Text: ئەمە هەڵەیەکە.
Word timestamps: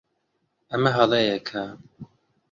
ئەمە 0.71 0.91
هەڵەیەکە. 0.97 1.63